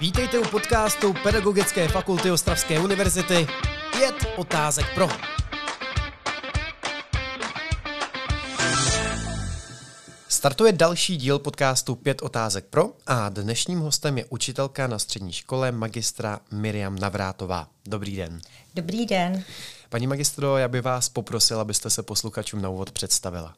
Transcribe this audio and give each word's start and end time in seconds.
Vítejte 0.00 0.38
u 0.38 0.44
podcastu 0.44 1.14
Pedagogické 1.22 1.88
fakulty 1.88 2.30
Ostravské 2.30 2.80
univerzity 2.80 3.46
Pět 3.96 4.14
otázek 4.36 4.86
pro. 4.94 5.08
Startuje 10.28 10.72
další 10.72 11.16
díl 11.16 11.38
podcastu 11.38 11.94
Pět 11.94 12.22
otázek 12.22 12.64
pro 12.64 12.92
a 13.06 13.28
dnešním 13.28 13.80
hostem 13.80 14.18
je 14.18 14.24
učitelka 14.24 14.86
na 14.86 14.98
střední 14.98 15.32
škole 15.32 15.72
magistra 15.72 16.40
Miriam 16.50 16.98
Navrátová. 16.98 17.68
Dobrý 17.86 18.16
den. 18.16 18.40
Dobrý 18.74 19.06
den. 19.06 19.44
Paní 19.88 20.06
magistro, 20.06 20.58
já 20.58 20.68
bych 20.68 20.82
vás 20.82 21.08
poprosil, 21.08 21.60
abyste 21.60 21.90
se 21.90 22.02
posluchačům 22.02 22.62
na 22.62 22.68
úvod 22.68 22.90
představila. 22.90 23.54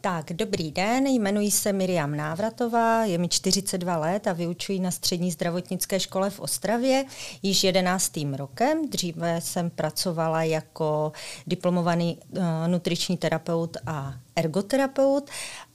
Tak, 0.00 0.32
dobrý 0.32 0.72
den, 0.72 1.06
jmenuji 1.06 1.50
se 1.50 1.72
Miriam 1.72 2.16
Návratová, 2.16 3.04
je 3.04 3.18
mi 3.18 3.28
42 3.28 3.96
let 3.96 4.26
a 4.26 4.32
vyučuji 4.32 4.80
na 4.80 4.90
střední 4.90 5.32
zdravotnické 5.32 6.00
škole 6.00 6.30
v 6.30 6.40
Ostravě 6.40 7.04
již 7.42 7.64
11. 7.64 8.12
rokem. 8.36 8.88
Dříve 8.88 9.40
jsem 9.40 9.70
pracovala 9.70 10.42
jako 10.42 11.12
diplomovaný 11.46 12.18
uh, 12.30 12.42
nutriční 12.66 13.16
terapeut 13.16 13.76
a 13.86 14.14
ergoterapeut 14.36 15.30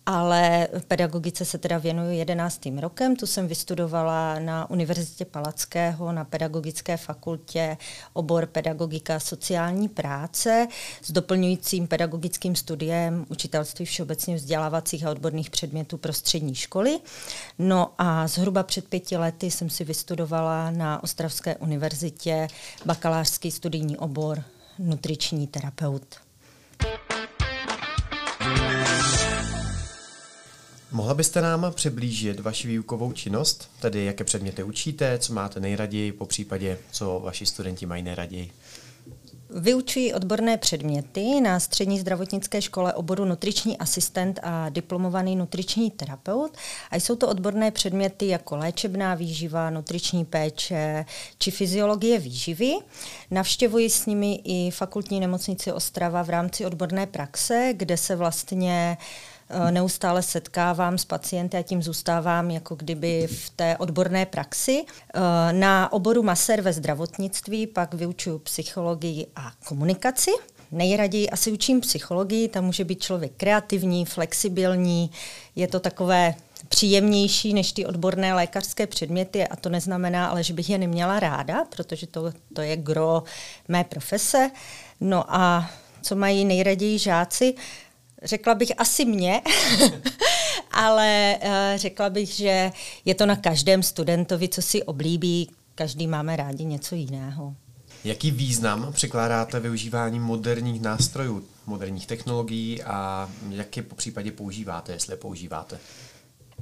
ale 0.06 0.68
pedagogice 0.88 1.46
se 1.46 1.58
teda 1.58 1.78
věnuju 1.78 2.12
jedenáctým 2.12 2.78
rokem. 2.78 3.16
Tu 3.16 3.26
jsem 3.26 3.48
vystudovala 3.48 4.40
na 4.40 4.70
Univerzitě 4.70 5.26
Palackého 5.26 6.12
na 6.12 6.26
pedagogické 6.26 6.98
fakultě 6.98 7.78
obor 8.14 8.46
pedagogika 8.46 9.20
sociální 9.20 9.90
práce 9.90 10.68
s 11.02 11.12
doplňujícím 11.12 11.88
pedagogickým 11.88 12.56
studiem 12.56 13.26
učitelství 13.30 13.86
všeobecně 13.86 14.36
vzdělávacích 14.36 15.06
a 15.06 15.12
odborných 15.12 15.50
předmětů 15.50 15.98
pro 15.98 16.14
střední 16.14 16.56
školy. 16.56 17.00
No 17.60 17.94
a 17.98 18.28
zhruba 18.28 18.64
před 18.64 18.88
pěti 18.88 19.18
lety 19.18 19.52
jsem 19.52 19.70
si 19.70 19.84
vystudovala 19.84 20.72
na 20.72 21.04
Ostravské 21.04 21.56
univerzitě 21.56 22.48
bakalářský 22.86 23.52
studijní 23.52 23.98
obor 23.98 24.44
nutriční 24.80 25.48
terapeut. 25.48 26.16
Mohla 30.94 31.14
byste 31.14 31.42
nám 31.42 31.72
přiblížit 31.76 32.40
vaši 32.40 32.68
výukovou 32.68 33.12
činnost, 33.12 33.70
tedy 33.80 34.06
jaké 34.06 34.24
předměty 34.24 34.64
učíte, 34.64 35.18
co 35.18 35.34
máte 35.34 35.60
nejraději, 35.60 36.12
po 36.12 36.26
případě 36.26 36.78
co 36.92 37.20
vaši 37.24 37.46
studenti 37.46 37.86
mají 37.86 38.04
nejraději? 38.04 38.52
Vyučuji 39.50 40.14
odborné 40.14 40.58
předměty 40.58 41.42
na 41.42 41.60
střední 41.60 42.00
zdravotnické 42.00 42.62
škole 42.62 42.94
oboru 42.94 43.26
nutriční 43.26 43.78
asistent 43.78 44.40
a 44.44 44.70
diplomovaný 44.70 45.36
nutriční 45.36 45.92
terapeut. 45.92 46.58
A 46.92 46.96
jsou 46.96 47.16
to 47.16 47.28
odborné 47.28 47.72
předměty 47.72 48.28
jako 48.28 48.58
léčebná 48.58 49.16
výživa, 49.16 49.70
nutriční 49.70 50.26
péče 50.26 51.06
či 51.38 51.52
fyziologie 51.52 52.20
výživy. 52.20 52.74
Navštěvuji 53.32 53.90
s 53.90 54.06
nimi 54.06 54.42
i 54.44 54.72
fakultní 54.72 55.20
nemocnici 55.20 55.72
Ostrava 55.72 56.24
v 56.24 56.30
rámci 56.30 56.66
odborné 56.66 57.08
praxe, 57.08 57.74
kde 57.78 57.98
se 57.98 58.16
vlastně 58.16 58.98
uh, 59.00 59.33
neustále 59.72 60.22
setkávám 60.22 60.98
s 60.98 61.06
pacienty 61.06 61.58
a 61.58 61.62
tím 61.62 61.84
zůstávám 61.84 62.52
jako 62.52 62.76
kdyby 62.76 63.28
v 63.28 63.50
té 63.50 63.78
odborné 63.78 64.26
praxi. 64.26 64.86
Eh, 64.86 65.20
na 65.54 65.94
oboru 65.94 66.24
maser 66.24 66.62
ve 66.62 66.74
zdravotnictví 66.74 67.68
pak 67.68 67.94
vyučuju 67.94 68.40
psychologii 68.40 69.28
a 69.36 69.52
komunikaci. 69.66 70.32
Nejraději 70.72 71.30
asi 71.30 71.52
učím 71.52 71.82
psychologii, 71.82 72.48
tam 72.48 72.66
může 72.66 72.84
být 72.84 73.04
člověk 73.04 73.32
kreativní, 73.38 74.06
flexibilní, 74.06 75.12
je 75.56 75.68
to 75.68 75.80
takové 75.80 76.36
příjemnější 76.70 77.54
než 77.54 77.72
ty 77.72 77.86
odborné 77.86 78.34
lékařské 78.34 78.88
předměty 78.88 79.48
a 79.48 79.56
to 79.56 79.70
neznamená 79.70 80.28
ale, 80.28 80.44
že 80.44 80.54
bych 80.54 80.70
je 80.70 80.78
neměla 80.78 81.20
ráda, 81.20 81.66
protože 81.66 82.08
to, 82.08 82.34
to 82.54 82.62
je 82.62 82.78
gro 82.78 83.24
mé 83.68 83.84
profese. 83.84 84.52
No 85.02 85.36
a 85.36 85.70
co 86.02 86.16
mají 86.16 86.46
nejraději 86.46 87.00
žáci? 87.00 87.54
Řekla 88.24 88.56
bych 88.56 88.72
asi 88.78 89.06
mě, 89.06 89.42
ale 90.72 91.38
uh, 91.44 91.50
řekla 91.76 92.10
bych, 92.10 92.30
že 92.30 92.72
je 93.06 93.16
to 93.16 93.26
na 93.26 93.36
každém 93.36 93.84
studentovi, 93.84 94.50
co 94.50 94.62
si 94.62 94.84
oblíbí. 94.84 95.50
Každý 95.76 96.08
máme 96.08 96.36
rádi 96.36 96.66
něco 96.66 96.96
jiného. 96.96 97.56
Jaký 98.04 98.32
význam 98.32 98.94
přikládáte 98.94 99.60
využívání 99.60 100.20
moderních 100.20 100.82
nástrojů, 100.82 101.44
moderních 101.66 102.08
technologií 102.08 102.84
a 102.84 103.30
jak 103.50 103.78
je 103.78 103.84
po 103.84 103.96
případě 103.96 104.32
používáte, 104.32 104.92
jestli 104.92 105.14
je 105.14 105.18
používáte? 105.18 105.80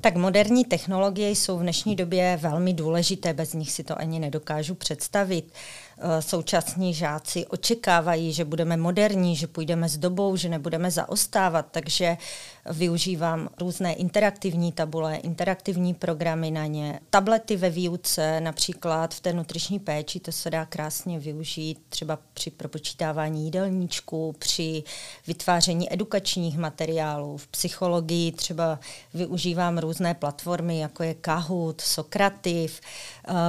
Tak 0.01 0.15
moderní 0.15 0.65
technologie 0.65 1.29
jsou 1.29 1.57
v 1.57 1.61
dnešní 1.61 1.95
době 1.95 2.39
velmi 2.41 2.73
důležité, 2.73 3.33
bez 3.33 3.53
nich 3.53 3.71
si 3.71 3.83
to 3.83 3.99
ani 3.99 4.19
nedokážu 4.19 4.75
představit. 4.75 5.53
Eh, 5.97 6.21
současní 6.21 6.93
žáci 6.93 7.45
očekávají, 7.45 8.33
že 8.33 8.45
budeme 8.45 8.77
moderní, 8.77 9.35
že 9.35 9.47
půjdeme 9.47 9.89
s 9.89 9.97
dobou, 9.97 10.35
že 10.35 10.49
nebudeme 10.49 10.91
zaostávat, 10.91 11.65
takže 11.71 12.17
využívám 12.71 13.49
různé 13.59 13.93
interaktivní 13.93 14.71
tabule, 14.71 15.15
interaktivní 15.15 15.93
programy 15.93 16.51
na 16.51 16.65
ně, 16.65 16.99
tablety 17.09 17.55
ve 17.55 17.69
výuce, 17.69 18.41
například 18.41 19.13
v 19.13 19.19
té 19.19 19.33
nutriční 19.33 19.79
péči, 19.79 20.19
to 20.19 20.31
se 20.31 20.49
dá 20.49 20.65
krásně 20.65 21.19
využít 21.19 21.79
třeba 21.89 22.19
při 22.33 22.51
propočítávání 22.51 23.45
jídelníčků, 23.45 24.35
při 24.39 24.83
vytváření 25.27 25.93
edukačních 25.93 26.57
materiálů, 26.57 27.37
v 27.37 27.47
psychologii 27.47 28.31
třeba 28.31 28.79
využívám 29.13 29.77
různé 29.77 30.13
platformy, 30.13 30.79
jako 30.79 31.03
je 31.03 31.13
Kahoot, 31.13 31.81
Sokrativ, 31.81 32.81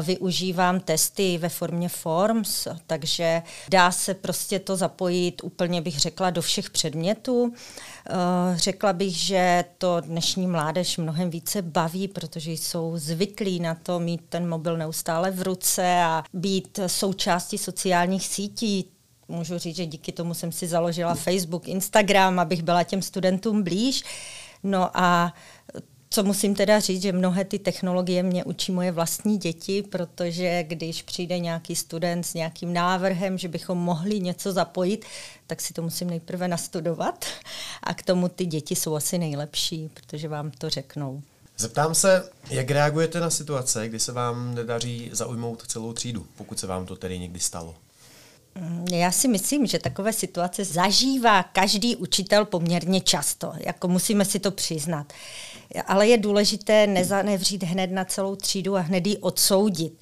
využívám 0.03 0.81
testy 0.81 1.38
ve 1.38 1.49
formě 1.49 1.88
form, 1.88 2.22
Forms, 2.22 2.69
takže 2.87 3.43
dá 3.69 3.93
se 3.93 4.15
prostě 4.15 4.59
to 4.59 4.77
zapojit 4.77 5.41
úplně 5.44 5.81
bych 5.81 5.99
řekla 5.99 6.31
do 6.31 6.43
všech 6.43 6.71
předmětů. 6.71 7.53
Eh, 8.06 8.12
řekla 8.56 8.93
bych, 8.93 9.16
že 9.16 9.65
to 9.78 10.00
dnešní 10.00 10.47
mládež 10.47 10.97
mnohem 10.97 11.31
více 11.31 11.62
baví, 11.62 12.09
protože 12.09 12.53
jsou 12.53 12.93
zvyklí 12.97 13.60
na 13.60 13.75
to 13.75 14.00
mít 14.00 14.21
ten 14.28 14.49
mobil 14.49 14.77
neustále 14.77 15.31
v 15.31 15.43
ruce 15.43 16.03
a 16.04 16.25
být 16.33 16.78
součástí 16.87 17.59
sociálních 17.59 18.27
sítí, 18.27 18.89
můžu 19.28 19.59
říct, 19.59 19.77
že 19.77 19.87
díky 19.87 20.12
tomu 20.12 20.34
jsem 20.34 20.53
si 20.53 20.66
založila 20.66 21.15
Facebook, 21.15 21.69
Instagram, 21.69 22.39
abych 22.39 22.62
byla 22.62 22.83
těm 22.83 23.03
studentům 23.03 23.62
blíž. 23.62 24.03
No 24.62 24.91
a 24.94 25.34
co 26.12 26.23
musím 26.23 26.55
teda 26.55 26.81
říct, 26.81 27.03
že 27.03 27.12
mnohé 27.12 27.45
ty 27.45 27.59
technologie 27.59 28.23
mě 28.23 28.45
učí 28.45 28.73
moje 28.73 28.93
vlastní 28.93 29.39
děti, 29.39 29.83
protože 29.83 30.62
když 30.62 31.03
přijde 31.03 31.39
nějaký 31.39 31.77
student 31.77 32.27
s 32.27 32.34
nějakým 32.34 32.73
návrhem, 32.73 33.39
že 33.39 33.49
bychom 33.49 33.78
mohli 33.78 34.21
něco 34.21 34.53
zapojit, 34.53 35.05
tak 35.47 35.61
si 35.61 35.72
to 35.72 35.83
musím 35.83 36.11
nejprve 36.11 36.49
nastudovat 36.49 37.25
a 37.83 37.95
k 37.95 38.03
tomu 38.03 38.28
ty 38.28 38.47
děti 38.47 38.77
jsou 38.77 38.95
asi 38.95 39.19
nejlepší, 39.19 39.91
protože 39.95 40.28
vám 40.28 40.51
to 40.51 40.71
řeknou. 40.71 41.22
Zeptám 41.59 41.95
se, 41.95 42.31
jak 42.51 42.71
reagujete 42.71 43.21
na 43.21 43.31
situace, 43.31 43.89
kdy 43.89 44.01
se 44.01 44.12
vám 44.12 44.55
nedaří 44.55 45.11
zaujmout 45.12 45.67
celou 45.67 45.93
třídu, 45.93 46.27
pokud 46.37 46.59
se 46.59 46.67
vám 46.67 46.87
to 46.87 46.97
tedy 46.97 47.19
někdy 47.19 47.41
stalo? 47.41 47.75
Mm, 48.55 48.87
já 48.91 49.12
si 49.12 49.28
myslím, 49.28 49.67
že 49.67 49.78
takové 49.78 50.12
situace 50.12 50.65
zažívá 50.65 51.43
každý 51.43 51.97
učitel 51.97 52.45
poměrně 52.45 53.01
často. 53.01 53.53
Jako 53.67 53.89
musíme 53.89 54.25
si 54.25 54.39
to 54.39 54.51
přiznat 54.51 55.12
ale 55.87 56.09
je 56.09 56.19
důležité 56.19 56.87
nezanevřít 56.87 57.62
hned 57.62 57.91
na 57.91 58.05
celou 58.05 58.37
třídu 58.37 58.77
a 58.77 58.81
hned 58.81 59.06
ji 59.06 59.19
odsoudit. 59.19 59.93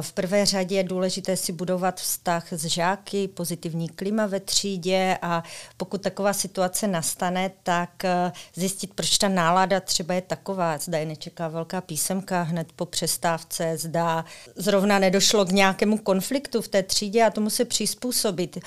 V 0.00 0.12
prvé 0.12 0.46
řadě 0.46 0.76
je 0.76 0.84
důležité 0.84 1.36
si 1.36 1.52
budovat 1.52 2.00
vztah 2.00 2.52
s 2.52 2.64
žáky, 2.64 3.28
pozitivní 3.28 3.88
klima 3.88 4.26
ve 4.26 4.40
třídě 4.40 5.18
a 5.22 5.42
pokud 5.76 6.02
taková 6.02 6.32
situace 6.32 6.86
nastane, 6.88 7.50
tak 7.62 8.04
eh, 8.04 8.32
zjistit, 8.54 8.94
proč 8.94 9.18
ta 9.18 9.28
nálada 9.28 9.80
třeba 9.80 10.14
je 10.14 10.20
taková. 10.20 10.78
Zda 10.78 10.98
je 10.98 11.06
nečeká 11.06 11.48
velká 11.48 11.80
písemka 11.80 12.42
hned 12.42 12.72
po 12.76 12.86
přestávce, 12.86 13.76
zda 13.76 14.24
zrovna 14.56 14.98
nedošlo 14.98 15.44
k 15.44 15.50
nějakému 15.50 15.98
konfliktu 15.98 16.62
v 16.62 16.68
té 16.68 16.82
třídě 16.82 17.24
a 17.24 17.30
tomu 17.30 17.50
se 17.50 17.64
přizpůsobit. 17.64 18.58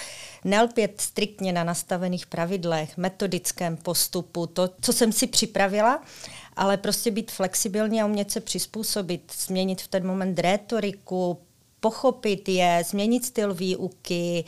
Nelpět 0.43 1.01
striktně 1.01 1.53
na 1.53 1.63
nastavených 1.63 2.25
pravidlech, 2.25 2.97
metodickém 2.97 3.77
postupu, 3.77 4.47
to, 4.47 4.69
co 4.81 4.93
jsem 4.93 5.11
si 5.11 5.27
připravila, 5.27 6.01
ale 6.55 6.77
prostě 6.77 7.11
být 7.11 7.31
flexibilní 7.31 8.01
a 8.01 8.05
umět 8.05 8.31
se 8.31 8.39
přizpůsobit, 8.39 9.31
změnit 9.37 9.81
v 9.81 9.87
ten 9.87 10.07
moment 10.07 10.39
rétoriku, 10.39 11.37
pochopit 11.85 12.49
je, 12.49 12.83
změnit 12.87 13.25
styl 13.25 13.53
výuky, 13.53 14.43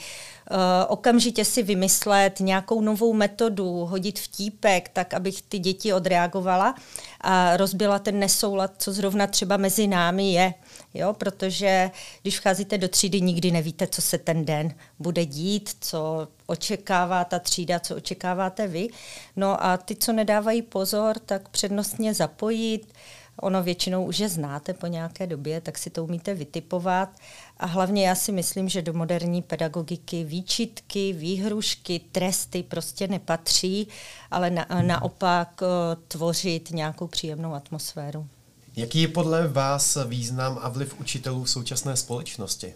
uh, 0.51 0.57
okamžitě 0.87 1.45
si 1.45 1.63
vymyslet 1.63 2.39
nějakou 2.39 2.81
novou 2.81 3.13
metodu, 3.13 3.85
hodit 3.85 4.19
vtípek, 4.19 4.89
tak 4.89 5.13
abych 5.13 5.41
ty 5.41 5.59
děti 5.59 5.93
odreagovala 5.93 6.75
a 7.21 7.57
rozbila 7.57 7.99
ten 7.99 8.19
nesoulad, 8.19 8.71
co 8.77 8.93
zrovna 8.93 9.27
třeba 9.27 9.57
mezi 9.57 9.87
námi 9.87 10.33
je. 10.33 10.53
Jo, 10.93 11.13
protože 11.13 11.91
když 12.21 12.39
vcházíte 12.39 12.77
do 12.77 12.87
třídy, 12.87 13.21
nikdy 13.21 13.51
nevíte, 13.51 13.87
co 13.87 14.01
se 14.01 14.17
ten 14.17 14.45
den 14.45 14.73
bude 14.99 15.25
dít, 15.25 15.69
co 15.81 16.27
očekává 16.45 17.25
ta 17.25 17.39
třída, 17.39 17.79
co 17.79 17.95
očekáváte 17.95 18.67
vy. 18.67 18.89
No 19.35 19.65
a 19.65 19.77
ty, 19.77 19.95
co 19.95 20.13
nedávají 20.13 20.61
pozor, 20.61 21.19
tak 21.19 21.49
přednostně 21.49 22.13
zapojit, 22.13 22.93
Ono 23.41 23.63
většinou 23.63 24.05
už 24.05 24.19
je 24.19 24.29
znáte 24.29 24.73
po 24.73 24.87
nějaké 24.87 25.27
době, 25.27 25.61
tak 25.61 25.77
si 25.77 25.89
to 25.89 26.03
umíte 26.03 26.33
vytipovat. 26.33 27.09
A 27.57 27.65
hlavně 27.65 28.07
já 28.07 28.15
si 28.15 28.31
myslím, 28.31 28.69
že 28.69 28.81
do 28.81 28.93
moderní 28.93 29.41
pedagogiky 29.41 30.23
výčitky, 30.23 31.13
výhrušky, 31.13 32.01
tresty 32.11 32.63
prostě 32.63 33.07
nepatří, 33.07 33.87
ale 34.31 34.49
na, 34.49 34.67
naopak 34.81 35.61
uh, 35.61 35.67
tvořit 36.07 36.71
nějakou 36.71 37.07
příjemnou 37.07 37.53
atmosféru. 37.53 38.27
Jaký 38.75 39.01
je 39.01 39.07
podle 39.07 39.47
vás 39.47 39.97
význam 40.07 40.59
a 40.61 40.69
vliv 40.69 40.99
učitelů 40.99 41.43
v 41.43 41.49
současné 41.49 41.95
společnosti? 41.95 42.73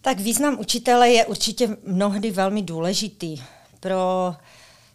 Tak 0.00 0.20
význam 0.20 0.60
učitele 0.60 1.10
je 1.10 1.26
určitě 1.26 1.76
mnohdy 1.86 2.30
velmi 2.30 2.62
důležitý. 2.62 3.42
Pro 3.80 4.34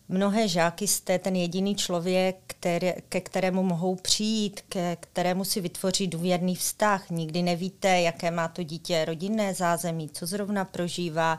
mnohé 0.09 0.47
žáky 0.47 0.87
jste 0.87 1.19
ten 1.19 1.35
jediný 1.35 1.75
člověk, 1.75 2.35
který, 2.47 2.93
ke 3.09 3.21
kterému 3.21 3.63
mohou 3.63 3.95
přijít, 3.95 4.61
ke 4.69 4.97
kterému 4.99 5.43
si 5.43 5.61
vytvoří 5.61 6.07
důvěrný 6.07 6.55
vztah. 6.55 7.09
Nikdy 7.09 7.41
nevíte, 7.41 8.01
jaké 8.01 8.31
má 8.31 8.47
to 8.47 8.63
dítě 8.63 9.05
rodinné 9.05 9.53
zázemí, 9.53 10.09
co 10.09 10.25
zrovna 10.25 10.65
prožívá, 10.65 11.37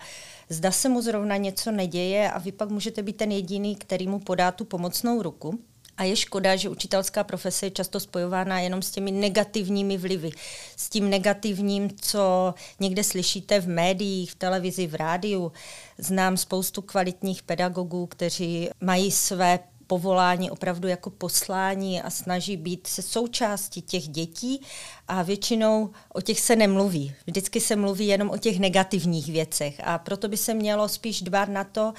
zda 0.48 0.70
se 0.70 0.88
mu 0.88 1.02
zrovna 1.02 1.36
něco 1.36 1.70
neděje 1.70 2.30
a 2.30 2.38
vy 2.38 2.52
pak 2.52 2.70
můžete 2.70 3.02
být 3.02 3.16
ten 3.16 3.32
jediný, 3.32 3.76
který 3.76 4.08
mu 4.08 4.18
podá 4.18 4.52
tu 4.52 4.64
pomocnou 4.64 5.22
ruku. 5.22 5.60
A 5.96 6.04
je 6.04 6.16
škoda, 6.16 6.56
že 6.56 6.68
učitelská 6.68 7.24
profese 7.24 7.66
je 7.66 7.70
často 7.70 8.00
spojována 8.00 8.60
jenom 8.60 8.82
s 8.82 8.90
těmi 8.90 9.10
negativními 9.10 9.98
vlivy. 9.98 10.30
S 10.76 10.88
tím 10.88 11.10
negativním, 11.10 11.90
co 12.00 12.54
někde 12.80 13.04
slyšíte 13.04 13.60
v 13.60 13.68
médiích, 13.68 14.32
v 14.32 14.34
televizi, 14.34 14.86
v 14.86 14.94
rádiu. 14.94 15.52
Znám 15.98 16.36
spoustu 16.36 16.82
kvalitních 16.82 17.42
pedagogů, 17.42 18.06
kteří 18.06 18.68
mají 18.80 19.10
své 19.10 19.58
povolání 19.86 20.50
opravdu 20.50 20.88
jako 20.88 21.10
poslání 21.10 22.02
a 22.02 22.10
snaží 22.10 22.56
být 22.56 22.86
se 22.86 23.02
součástí 23.02 23.82
těch 23.82 24.08
dětí 24.08 24.60
a 25.08 25.22
většinou 25.22 25.90
o 26.12 26.20
těch 26.20 26.40
se 26.40 26.56
nemluví. 26.56 27.14
Vždycky 27.26 27.60
se 27.60 27.76
mluví 27.76 28.06
jenom 28.06 28.30
o 28.30 28.38
těch 28.38 28.58
negativních 28.58 29.26
věcech 29.26 29.80
a 29.84 29.98
proto 29.98 30.28
by 30.28 30.36
se 30.36 30.54
mělo 30.54 30.88
spíš 30.88 31.22
dbát 31.22 31.48
na 31.48 31.64
to, 31.64 31.92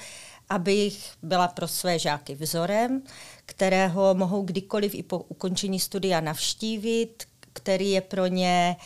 abych 0.48 1.10
byla 1.22 1.48
pro 1.48 1.68
své 1.68 1.98
žáky 1.98 2.34
vzorem, 2.34 3.02
kterého 3.46 4.14
mohou 4.14 4.42
kdykoliv 4.42 4.94
i 4.94 5.02
po 5.02 5.18
ukončení 5.18 5.80
studia 5.80 6.20
navštívit, 6.20 7.24
který 7.52 7.90
je 7.90 8.00
pro 8.00 8.26
ně 8.26 8.76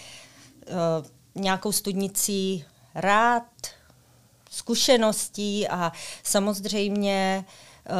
uh, 0.68 1.06
nějakou 1.42 1.72
studnicí 1.72 2.64
rád, 2.94 3.46
zkušeností 4.50 5.68
a 5.68 5.92
samozřejmě 6.22 7.44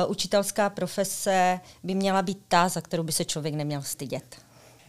uh, 0.04 0.10
učitelská 0.10 0.70
profese 0.70 1.60
by 1.82 1.94
měla 1.94 2.22
být 2.22 2.38
ta, 2.48 2.68
za 2.68 2.80
kterou 2.80 3.02
by 3.02 3.12
se 3.12 3.24
člověk 3.24 3.54
neměl 3.54 3.82
stydět. 3.82 4.36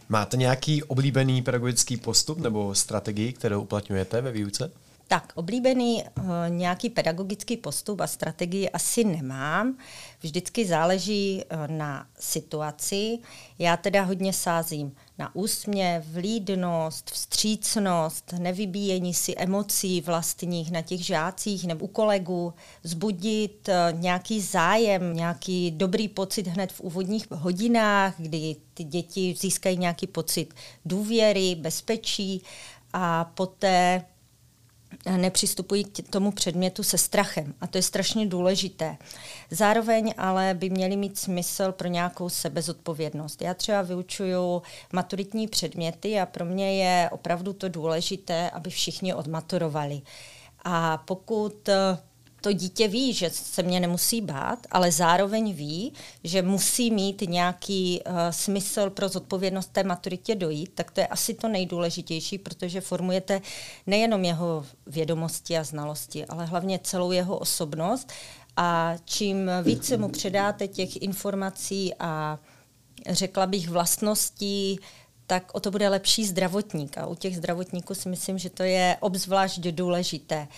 Máte 0.08 0.36
nějaký 0.36 0.82
oblíbený 0.82 1.42
pedagogický 1.42 1.96
postup 1.96 2.38
nebo 2.38 2.74
strategii, 2.74 3.32
kterou 3.32 3.62
uplatňujete 3.62 4.20
ve 4.20 4.32
výuce? 4.32 4.70
Tak, 5.12 5.32
oblíbený 5.34 6.02
uh, 6.02 6.24
nějaký 6.48 6.90
pedagogický 6.90 7.56
postup 7.56 8.00
a 8.00 8.06
strategii 8.06 8.70
asi 8.70 9.04
nemám. 9.04 9.76
Vždycky 10.20 10.66
záleží 10.66 11.42
uh, 11.44 11.76
na 11.76 12.06
situaci. 12.18 13.18
Já 13.58 13.76
teda 13.76 14.02
hodně 14.02 14.32
sázím 14.32 14.92
na 15.18 15.34
úsměv, 15.34 16.08
vlídnost, 16.08 17.10
vstřícnost, 17.10 18.34
nevybíjení 18.38 19.14
si 19.14 19.34
emocí 19.36 20.00
vlastních 20.00 20.70
na 20.72 20.82
těch 20.82 21.04
žácích 21.04 21.66
nebo 21.66 21.84
u 21.84 21.88
kolegů, 21.88 22.54
zbudit 22.82 23.68
uh, 23.68 24.00
nějaký 24.00 24.40
zájem, 24.40 25.16
nějaký 25.16 25.70
dobrý 25.70 26.08
pocit 26.08 26.46
hned 26.46 26.72
v 26.72 26.80
úvodních 26.80 27.30
hodinách, 27.30 28.14
kdy 28.18 28.56
ty 28.74 28.84
děti 28.84 29.34
získají 29.38 29.76
nějaký 29.76 30.06
pocit 30.06 30.54
důvěry, 30.84 31.54
bezpečí 31.54 32.42
a 32.92 33.24
poté 33.24 34.04
nepřistupují 35.16 35.84
k 35.84 36.08
tomu 36.10 36.32
předmětu 36.32 36.82
se 36.82 36.98
strachem. 36.98 37.54
A 37.60 37.66
to 37.66 37.78
je 37.78 37.82
strašně 37.82 38.26
důležité. 38.26 38.96
Zároveň 39.50 40.14
ale 40.18 40.54
by 40.54 40.70
měly 40.70 40.96
mít 40.96 41.18
smysl 41.18 41.72
pro 41.72 41.88
nějakou 41.88 42.28
sebezodpovědnost. 42.28 43.42
Já 43.42 43.54
třeba 43.54 43.82
vyučuju 43.82 44.62
maturitní 44.92 45.48
předměty 45.48 46.20
a 46.20 46.26
pro 46.26 46.44
mě 46.44 46.84
je 46.84 47.10
opravdu 47.10 47.52
to 47.52 47.68
důležité, 47.68 48.50
aby 48.50 48.70
všichni 48.70 49.14
odmaturovali. 49.14 50.02
A 50.64 50.96
pokud 50.96 51.68
to 52.42 52.52
dítě 52.52 52.88
ví, 52.88 53.12
že 53.12 53.30
se 53.30 53.62
mě 53.62 53.80
nemusí 53.80 54.20
bát, 54.20 54.58
ale 54.70 54.92
zároveň 54.92 55.52
ví, 55.52 55.92
že 56.24 56.42
musí 56.42 56.90
mít 56.90 57.20
nějaký 57.20 58.00
uh, 58.06 58.14
smysl 58.30 58.90
pro 58.90 59.08
zodpovědnost 59.08 59.72
té 59.72 59.84
maturitě 59.84 60.34
dojít, 60.34 60.70
tak 60.74 60.90
to 60.90 61.00
je 61.00 61.06
asi 61.06 61.34
to 61.34 61.48
nejdůležitější, 61.48 62.38
protože 62.38 62.80
formujete 62.80 63.40
nejenom 63.86 64.24
jeho 64.24 64.66
vědomosti 64.86 65.58
a 65.58 65.64
znalosti, 65.64 66.26
ale 66.26 66.46
hlavně 66.46 66.80
celou 66.82 67.12
jeho 67.12 67.38
osobnost. 67.38 68.12
A 68.56 68.94
čím 69.04 69.50
více 69.62 69.96
mu 69.96 70.08
předáte 70.08 70.68
těch 70.68 71.02
informací 71.02 71.94
a 71.98 72.38
řekla 73.10 73.46
bych 73.46 73.68
vlastností, 73.68 74.80
tak 75.32 75.54
o 75.54 75.60
to 75.60 75.70
bude 75.70 75.88
lepší 75.88 76.24
zdravotník. 76.24 76.98
A 76.98 77.06
u 77.06 77.14
těch 77.14 77.36
zdravotníků 77.36 77.94
si 77.94 78.08
myslím, 78.08 78.38
že 78.38 78.50
to 78.50 78.62
je 78.62 78.96
obzvlášť 79.00 79.60
důležité. 79.60 80.48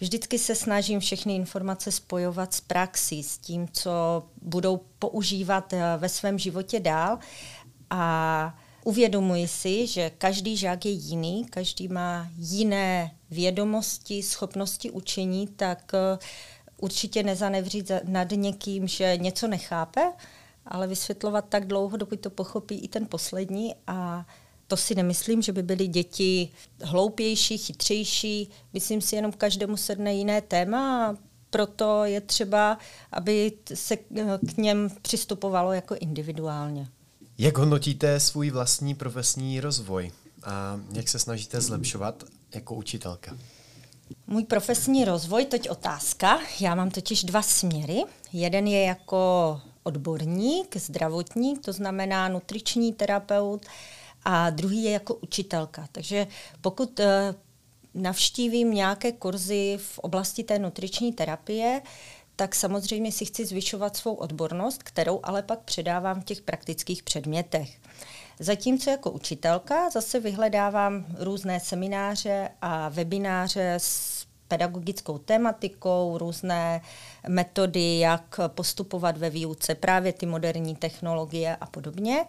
Vždycky 0.00 0.38
se 0.38 0.54
snažím 0.54 1.00
všechny 1.00 1.36
informace 1.36 1.92
spojovat 1.92 2.54
s 2.54 2.60
praxí, 2.60 3.22
s 3.22 3.38
tím, 3.38 3.68
co 3.72 4.22
budou 4.42 4.80
používat 4.98 5.72
eh, 5.72 5.82
ve 5.96 6.08
svém 6.08 6.38
životě 6.38 6.80
dál. 6.80 7.18
A 7.90 8.58
uvědomuji 8.84 9.48
si, 9.48 9.86
že 9.86 10.10
každý 10.10 10.56
žák 10.56 10.84
je 10.84 10.90
jiný, 10.92 11.44
každý 11.50 11.88
má 11.88 12.28
jiné 12.36 13.14
vědomosti, 13.30 14.22
schopnosti 14.22 14.90
učení, 14.90 15.46
tak 15.46 15.92
eh, 15.94 16.18
určitě 16.76 17.22
nezanevřít 17.22 17.90
nad 18.04 18.30
někým, 18.30 18.88
že 18.88 19.16
něco 19.16 19.48
nechápe, 19.48 20.12
ale 20.66 20.86
vysvětlovat 20.86 21.44
tak 21.48 21.66
dlouho, 21.66 21.96
dokud 21.96 22.20
to 22.20 22.30
pochopí 22.30 22.78
i 22.78 22.88
ten 22.88 23.06
poslední 23.06 23.74
a 23.86 24.26
to 24.66 24.76
si 24.76 24.94
nemyslím, 24.94 25.42
že 25.42 25.52
by 25.52 25.62
byly 25.62 25.86
děti 25.86 26.48
hloupější, 26.82 27.58
chytřejší. 27.58 28.50
Myslím 28.72 29.00
si, 29.00 29.16
jenom 29.16 29.32
každému 29.32 29.76
sedne 29.76 30.14
jiné 30.14 30.40
téma 30.40 31.08
a 31.08 31.16
proto 31.50 32.04
je 32.04 32.20
třeba, 32.20 32.78
aby 33.12 33.52
se 33.74 33.96
k 33.96 34.56
něm 34.56 34.90
přistupovalo 35.02 35.72
jako 35.72 35.94
individuálně. 35.94 36.88
Jak 37.38 37.58
hodnotíte 37.58 38.20
svůj 38.20 38.50
vlastní 38.50 38.94
profesní 38.94 39.60
rozvoj 39.60 40.12
a 40.44 40.80
jak 40.92 41.08
se 41.08 41.18
snažíte 41.18 41.60
zlepšovat 41.60 42.24
jako 42.54 42.74
učitelka? 42.74 43.36
Můj 44.26 44.44
profesní 44.44 45.04
rozvoj, 45.04 45.44
toť 45.44 45.68
otázka. 45.68 46.40
Já 46.60 46.74
mám 46.74 46.90
totiž 46.90 47.24
dva 47.24 47.42
směry. 47.42 48.02
Jeden 48.32 48.66
je 48.66 48.82
jako 48.82 49.60
odborník, 49.84 50.76
zdravotník, 50.76 51.64
to 51.64 51.72
znamená 51.72 52.28
nutriční 52.28 52.92
terapeut, 52.92 53.66
a 54.24 54.50
druhý 54.50 54.84
je 54.84 54.90
jako 54.90 55.14
učitelka. 55.14 55.88
Takže 55.92 56.26
pokud 56.60 57.00
eh, 57.00 57.34
navštívím 57.94 58.74
nějaké 58.74 59.12
kurzy 59.12 59.78
v 59.80 59.98
oblasti 59.98 60.44
té 60.44 60.58
nutriční 60.58 61.12
terapie, 61.12 61.82
tak 62.36 62.54
samozřejmě 62.54 63.12
si 63.12 63.24
chci 63.24 63.46
zvyšovat 63.46 63.96
svou 63.96 64.14
odbornost, 64.14 64.82
kterou 64.82 65.20
ale 65.22 65.42
pak 65.42 65.58
předávám 65.58 66.20
v 66.20 66.24
těch 66.24 66.42
praktických 66.42 67.02
předmětech. 67.02 67.80
Zatímco 68.40 68.90
jako 68.90 69.10
učitelka 69.10 69.90
zase 69.90 70.20
vyhledávám 70.20 71.06
různé 71.18 71.60
semináře 71.60 72.48
a 72.62 72.88
webináře 72.88 73.74
s 73.78 74.26
pedagogickou 74.54 75.18
tematikou, 75.18 76.18
různé 76.18 76.80
metody, 77.28 77.98
jak 77.98 78.40
postupovat 78.48 79.16
ve 79.16 79.30
výuce, 79.30 79.74
právě 79.74 80.12
ty 80.12 80.26
moderní 80.26 80.76
technologie 80.76 81.56
a 81.60 81.66
podobně. 81.66 82.24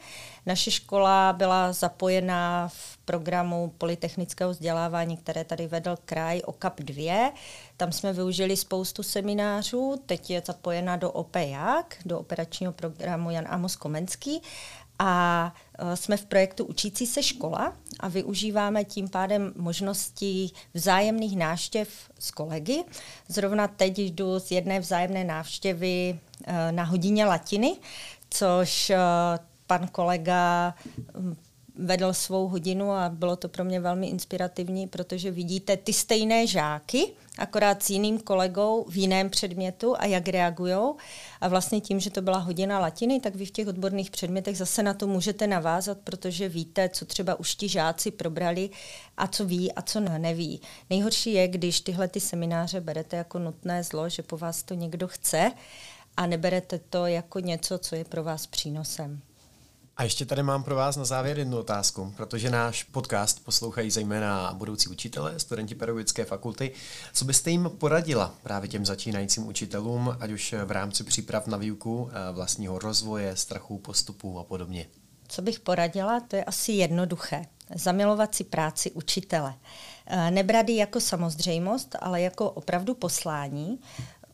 Naše 0.45 0.71
škola 0.71 1.33
byla 1.33 1.73
zapojena 1.73 2.67
v 2.67 2.97
programu 2.97 3.73
polytechnického 3.77 4.51
vzdělávání, 4.51 5.17
které 5.17 5.43
tady 5.43 5.67
vedl 5.67 5.95
kraj 6.05 6.41
OKAP 6.45 6.79
2. 6.79 7.31
Tam 7.77 7.91
jsme 7.91 8.13
využili 8.13 8.57
spoustu 8.57 9.03
seminářů, 9.03 10.01
teď 10.05 10.29
je 10.29 10.41
zapojena 10.45 10.95
do 10.95 11.11
OPEJAK, 11.11 11.95
do 12.05 12.19
operačního 12.19 12.73
programu 12.73 13.31
Jan 13.31 13.45
Amos 13.49 13.75
Komenský 13.75 14.41
a 14.99 15.53
e, 15.79 15.95
jsme 15.95 16.17
v 16.17 16.25
projektu 16.25 16.65
Učící 16.65 17.07
se 17.07 17.23
škola 17.23 17.73
a 17.99 18.07
využíváme 18.07 18.83
tím 18.83 19.09
pádem 19.09 19.53
možností 19.55 20.53
vzájemných 20.73 21.37
návštěv 21.37 21.89
s 22.19 22.31
kolegy. 22.31 22.83
Zrovna 23.27 23.67
teď 23.67 23.99
jdu 23.99 24.39
z 24.39 24.51
jedné 24.51 24.79
vzájemné 24.79 25.23
návštěvy 25.23 26.19
e, 26.45 26.71
na 26.71 26.83
hodině 26.83 27.25
latiny, 27.25 27.75
což 28.29 28.89
e, 28.89 28.97
pan 29.67 29.87
kolega 29.87 30.75
vedl 31.77 32.13
svou 32.13 32.47
hodinu 32.47 32.91
a 32.91 33.09
bylo 33.09 33.35
to 33.35 33.49
pro 33.49 33.63
mě 33.63 33.79
velmi 33.79 34.07
inspirativní, 34.07 34.87
protože 34.87 35.31
vidíte 35.31 35.77
ty 35.77 35.93
stejné 35.93 36.47
žáky, 36.47 37.13
akorát 37.37 37.83
s 37.83 37.89
jiným 37.89 38.19
kolegou 38.19 38.85
v 38.89 38.97
jiném 38.97 39.29
předmětu 39.29 39.95
a 39.97 40.05
jak 40.05 40.27
reagují. 40.27 40.75
A 41.41 41.47
vlastně 41.47 41.81
tím, 41.81 41.99
že 41.99 42.09
to 42.09 42.21
byla 42.21 42.37
hodina 42.37 42.79
latiny, 42.79 43.19
tak 43.19 43.35
vy 43.35 43.45
v 43.45 43.51
těch 43.51 43.67
odborných 43.67 44.11
předmětech 44.11 44.57
zase 44.57 44.83
na 44.83 44.93
to 44.93 45.07
můžete 45.07 45.47
navázat, 45.47 45.97
protože 46.03 46.49
víte, 46.49 46.89
co 46.89 47.05
třeba 47.05 47.35
už 47.35 47.55
ti 47.55 47.69
žáci 47.69 48.11
probrali 48.11 48.69
a 49.17 49.27
co 49.27 49.45
ví 49.45 49.71
a 49.71 49.81
co 49.81 49.99
neví. 49.99 50.61
Nejhorší 50.89 51.33
je, 51.33 51.47
když 51.47 51.81
tyhle 51.81 52.07
ty 52.07 52.19
semináře 52.19 52.81
berete 52.81 53.17
jako 53.17 53.39
nutné 53.39 53.83
zlo, 53.83 54.09
že 54.09 54.23
po 54.23 54.37
vás 54.37 54.63
to 54.63 54.73
někdo 54.73 55.07
chce 55.07 55.51
a 56.17 56.25
neberete 56.25 56.79
to 56.89 57.05
jako 57.05 57.39
něco, 57.39 57.77
co 57.77 57.95
je 57.95 58.05
pro 58.05 58.23
vás 58.23 58.47
přínosem. 58.47 59.21
A 59.97 60.03
ještě 60.03 60.25
tady 60.25 60.43
mám 60.43 60.63
pro 60.63 60.75
vás 60.75 60.95
na 60.95 61.05
závěr 61.05 61.39
jednu 61.39 61.57
otázku, 61.57 62.13
protože 62.17 62.49
náš 62.49 62.83
podcast 62.83 63.45
poslouchají 63.45 63.91
zejména 63.91 64.53
budoucí 64.53 64.89
učitelé, 64.89 65.39
studenti 65.39 65.75
pedagogické 65.75 66.25
fakulty. 66.25 66.71
Co 67.13 67.25
byste 67.25 67.51
jim 67.51 67.71
poradila 67.77 68.35
právě 68.43 68.69
těm 68.69 68.85
začínajícím 68.85 69.47
učitelům, 69.47 70.17
ať 70.19 70.31
už 70.31 70.55
v 70.65 70.71
rámci 70.71 71.03
příprav 71.03 71.47
na 71.47 71.57
výuku, 71.57 72.09
eh, 72.11 72.33
vlastního 72.33 72.79
rozvoje, 72.79 73.35
strachu, 73.35 73.77
postupů 73.77 74.39
a 74.39 74.43
podobně? 74.43 74.87
Co 75.27 75.41
bych 75.41 75.59
poradila, 75.59 76.19
to 76.19 76.35
je 76.35 76.43
asi 76.43 76.71
jednoduché. 76.71 77.45
Zamilovat 77.75 78.35
si 78.35 78.43
práci 78.43 78.91
učitele. 78.91 79.53
Eh, 80.05 80.31
nebrat 80.31 80.69
jako 80.69 80.99
samozřejmost, 80.99 81.95
ale 81.99 82.21
jako 82.21 82.51
opravdu 82.51 82.93
poslání. 82.93 83.79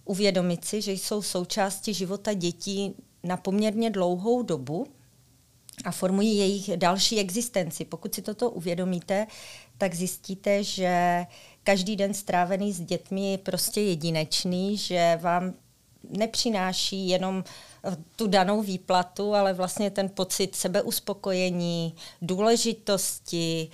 Uvědomit 0.05 0.65
si, 0.65 0.81
že 0.81 0.91
jsou 0.91 1.21
součástí 1.21 1.93
života 1.93 2.33
dětí 2.33 2.95
na 3.23 3.37
poměrně 3.37 3.89
dlouhou 3.89 4.43
dobu, 4.43 4.87
a 5.85 5.91
formují 5.91 6.37
jejich 6.37 6.77
další 6.77 7.19
existenci. 7.19 7.85
Pokud 7.85 8.15
si 8.15 8.21
toto 8.21 8.49
uvědomíte, 8.49 9.27
tak 9.77 9.95
zjistíte, 9.95 10.63
že 10.63 11.25
každý 11.63 11.95
den 11.95 12.13
strávený 12.13 12.73
s 12.73 12.81
dětmi 12.81 13.31
je 13.31 13.37
prostě 13.37 13.81
jedinečný, 13.81 14.77
že 14.77 15.19
vám 15.21 15.53
nepřináší 16.09 17.09
jenom 17.09 17.43
eh, 17.83 17.97
tu 18.15 18.27
danou 18.27 18.61
výplatu, 18.61 19.35
ale 19.35 19.53
vlastně 19.53 19.89
ten 19.89 20.09
pocit 20.09 20.55
sebeuspokojení, 20.55 21.95
důležitosti, 22.21 23.69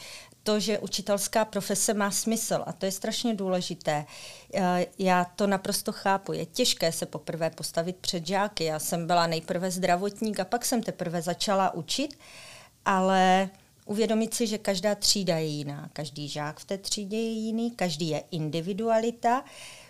to, 0.48 0.60
že 0.60 0.80
učitelská 0.80 1.46
profese 1.46 1.94
má 1.94 2.12
smysl 2.12 2.64
a 2.66 2.74
to 2.74 2.86
je 2.86 2.92
strašně 2.92 3.36
důležité. 3.36 4.06
Eh, 4.54 4.86
já 5.00 5.26
to 5.26 5.48
naprosto 5.48 5.92
chápu. 5.92 6.34
Je 6.34 6.46
těžké 6.46 6.92
se 6.92 7.06
poprvé 7.06 7.50
postavit 7.50 7.96
před 7.96 8.28
žáky. 8.28 8.64
Já 8.64 8.80
jsem 8.80 9.08
byla 9.08 9.28
nejprve 9.28 9.72
zdravotník 9.72 10.40
a 10.40 10.46
pak 10.46 10.66
jsem 10.66 10.84
teprve 10.84 11.22
začala 11.22 11.74
učit, 11.74 12.20
ale 12.86 13.50
uvědomit 13.86 14.34
si, 14.34 14.48
že 14.48 14.58
každá 14.58 14.96
třída 14.96 15.38
je 15.38 15.46
jiná. 15.46 15.90
Každý 15.94 16.28
žák 16.28 16.60
v 16.60 16.66
té 16.66 16.78
třídě 16.78 17.18
je 17.18 17.32
jiný, 17.32 17.72
každý 17.72 18.10
je 18.10 18.24
individualita, 18.32 19.44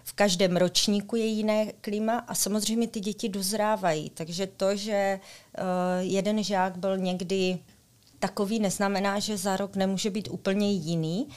v 0.03 0.13
každém 0.13 0.57
ročníku 0.57 1.15
je 1.15 1.25
jiné 1.25 1.71
klima 1.81 2.17
a 2.17 2.35
samozřejmě 2.35 2.87
ty 2.87 2.99
děti 2.99 3.29
dozrávají. 3.29 4.09
Takže 4.09 4.47
to, 4.47 4.75
že 4.75 5.19
uh, 5.19 5.63
jeden 5.99 6.43
žák 6.43 6.77
byl 6.77 6.97
někdy 6.97 7.59
takový 8.19 8.59
neznamená, 8.59 9.19
že 9.19 9.38
za 9.38 9.57
rok 9.57 9.75
nemůže 9.75 10.09
být 10.09 10.27
úplně 10.31 10.71
jiný 10.71 11.27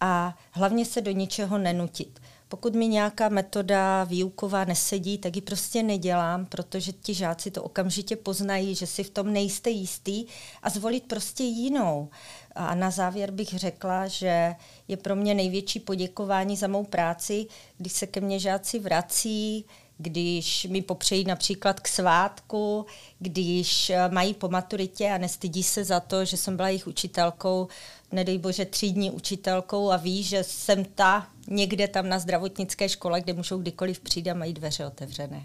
a 0.00 0.38
hlavně 0.50 0.84
se 0.84 1.00
do 1.00 1.10
ničeho 1.10 1.58
nenutit. 1.58 2.20
Pokud 2.48 2.74
mi 2.74 2.88
nějaká 2.88 3.28
metoda 3.28 4.04
výuková 4.04 4.64
nesedí, 4.64 5.18
tak 5.18 5.36
ji 5.36 5.42
prostě 5.42 5.82
nedělám, 5.82 6.46
protože 6.46 6.92
ti 6.92 7.14
žáci 7.14 7.50
to 7.50 7.62
okamžitě 7.62 8.16
poznají, 8.16 8.74
že 8.74 8.86
si 8.86 9.04
v 9.04 9.10
tom 9.10 9.32
nejste 9.32 9.70
jistý 9.70 10.26
a 10.62 10.70
zvolit 10.70 11.04
prostě 11.06 11.42
jinou. 11.42 12.08
A 12.54 12.74
na 12.74 12.90
závěr 12.90 13.30
bych 13.30 13.48
řekla, 13.48 14.06
že 14.06 14.54
je 14.88 14.96
pro 14.96 15.16
mě 15.16 15.34
největší 15.34 15.80
poděkování 15.80 16.56
za 16.56 16.66
mou 16.68 16.84
práci, 16.84 17.46
když 17.78 17.92
se 17.92 18.06
ke 18.06 18.20
mně 18.20 18.38
žáci 18.38 18.78
vrací, 18.78 19.64
když 20.02 20.66
mi 20.70 20.82
popřejí 20.82 21.24
například 21.24 21.80
k 21.80 21.88
svátku, 21.88 22.86
když 23.18 23.90
eh, 23.90 24.08
mají 24.08 24.34
po 24.34 24.48
maturitě 24.48 25.10
a 25.10 25.18
nestydí 25.18 25.62
se 25.62 25.84
za 25.84 26.00
to, 26.00 26.24
že 26.24 26.36
jsem 26.36 26.56
byla 26.56 26.68
jejich 26.68 26.86
učitelkou, 26.86 27.68
nedej 28.12 28.38
bože 28.38 28.64
třídní 28.64 29.10
učitelkou 29.10 29.90
a 29.90 29.96
ví, 29.96 30.22
že 30.22 30.44
jsem 30.44 30.84
ta 30.84 31.26
někde 31.48 31.88
tam 31.88 32.08
na 32.08 32.18
zdravotnické 32.18 32.88
škole, 32.88 33.20
kde 33.20 33.32
můžou 33.32 33.58
kdykoliv 33.58 34.00
přijít 34.00 34.28
a 34.28 34.34
mají 34.34 34.52
dveře 34.52 34.86
otevřené. 34.86 35.44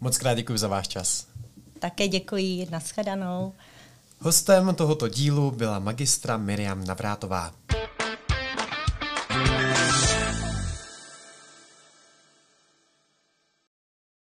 Moc 0.00 0.18
krát 0.18 0.34
děkuji 0.34 0.58
za 0.58 0.68
váš 0.68 0.88
čas. 0.88 1.26
Také 1.78 2.08
děkuji, 2.08 2.66
nashledanou. 2.70 3.52
Hostem 4.18 4.74
tohoto 4.74 5.08
dílu 5.08 5.50
byla 5.50 5.78
magistra 5.78 6.36
Miriam 6.36 6.84
Navrátová. 6.84 7.52